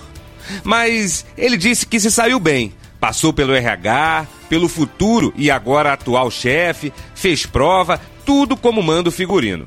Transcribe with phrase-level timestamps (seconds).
[0.64, 2.72] Mas ele disse que se saiu bem.
[3.00, 9.12] Passou pelo RH, pelo futuro e agora atual chefe, fez prova, tudo como manda o
[9.12, 9.66] figurino.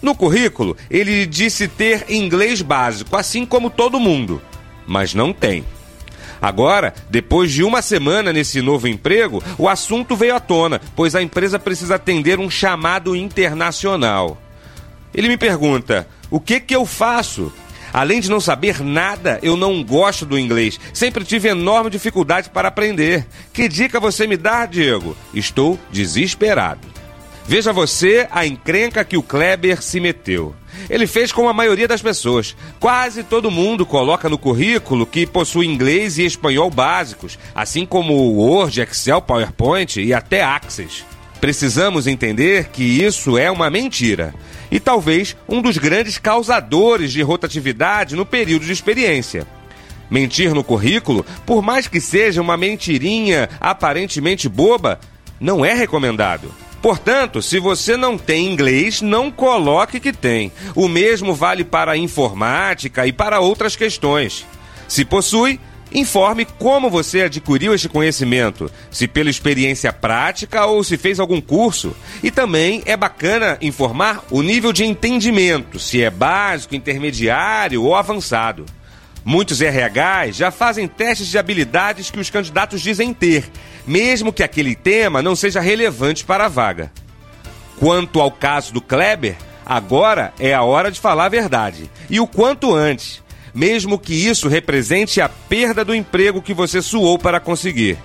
[0.00, 4.40] No currículo, ele disse ter inglês básico, assim como todo mundo,
[4.86, 5.64] mas não tem.
[6.40, 11.22] Agora, depois de uma semana nesse novo emprego, o assunto veio à tona, pois a
[11.22, 14.40] empresa precisa atender um chamado internacional.
[15.12, 17.52] Ele me pergunta: o que que eu faço?
[17.92, 20.78] Além de não saber nada, eu não gosto do inglês.
[20.92, 23.26] Sempre tive enorme dificuldade para aprender.
[23.52, 25.16] Que dica você me dá, Diego?
[25.34, 26.88] Estou desesperado.
[27.46, 30.54] Veja você a encrenca que o Kleber se meteu.
[30.88, 32.54] Ele fez como a maioria das pessoas.
[32.78, 38.80] Quase todo mundo coloca no currículo que possui inglês e espanhol básicos, assim como Word,
[38.80, 41.04] Excel, PowerPoint e até Access.
[41.40, 44.34] Precisamos entender que isso é uma mentira
[44.70, 49.46] e talvez um dos grandes causadores de rotatividade no período de experiência.
[50.10, 55.00] Mentir no currículo, por mais que seja uma mentirinha aparentemente boba,
[55.40, 56.52] não é recomendado.
[56.82, 60.50] Portanto, se você não tem inglês, não coloque que tem.
[60.74, 64.46] O mesmo vale para a informática e para outras questões.
[64.88, 65.60] Se possui,
[65.92, 71.94] informe como você adquiriu este conhecimento, se pela experiência prática ou se fez algum curso.
[72.22, 78.66] E também é bacana informar o nível de entendimento, se é básico, intermediário ou avançado.
[79.24, 83.50] Muitos RHs já fazem testes de habilidades que os candidatos dizem ter,
[83.86, 86.90] mesmo que aquele tema não seja relevante para a vaga.
[87.78, 91.90] Quanto ao caso do Kleber, agora é a hora de falar a verdade.
[92.08, 93.22] E o quanto antes,
[93.54, 97.98] mesmo que isso represente a perda do emprego que você suou para conseguir.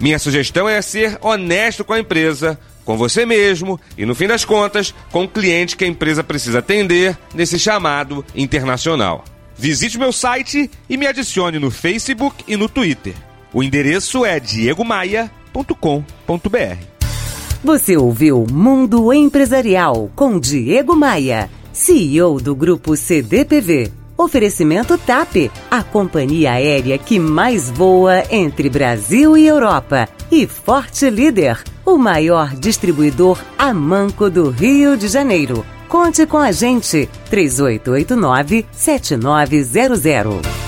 [0.00, 4.44] Minha sugestão é ser honesto com a empresa, com você mesmo e, no fim das
[4.44, 9.24] contas, com o cliente que a empresa precisa atender nesse chamado internacional.
[9.56, 13.14] Visite meu site e me adicione no Facebook e no Twitter.
[13.52, 16.84] O endereço é diegomaia.com.br.
[17.62, 24.03] Você ouviu Mundo Empresarial com Diego Maia, CEO do Grupo CDPV.
[24.16, 30.08] Oferecimento TAP, a companhia aérea que mais voa entre Brasil e Europa.
[30.30, 35.66] E Forte Líder, o maior distribuidor a manco do Rio de Janeiro.
[35.88, 40.63] Conte com a gente, 3889 7900.